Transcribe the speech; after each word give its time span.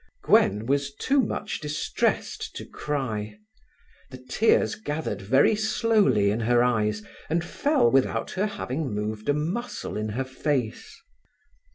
Gwen 0.23 0.65
was 0.65 0.95
too 0.95 1.21
much 1.21 1.59
distressed 1.61 2.55
to 2.55 2.65
cry. 2.65 3.37
The 4.09 4.17
tears 4.17 4.73
gathered 4.73 5.21
very 5.21 5.55
slowly 5.55 6.31
in 6.31 6.39
her 6.39 6.63
eyes, 6.63 7.03
and 7.29 7.45
fell 7.45 7.91
without 7.91 8.31
her 8.31 8.47
having 8.47 8.95
moved 8.95 9.29
a 9.29 9.33
muscle 9.35 9.97
in 9.97 10.09
her 10.09 10.25
face. 10.25 10.99